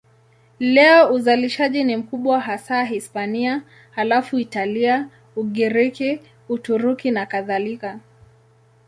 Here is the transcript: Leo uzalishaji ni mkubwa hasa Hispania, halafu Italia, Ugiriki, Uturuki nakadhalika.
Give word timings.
Leo 0.59 1.13
uzalishaji 1.13 1.83
ni 1.83 1.97
mkubwa 1.97 2.39
hasa 2.39 2.83
Hispania, 2.83 3.63
halafu 3.91 4.39
Italia, 4.39 5.09
Ugiriki, 5.35 6.19
Uturuki 6.49 7.11
nakadhalika. 7.11 7.99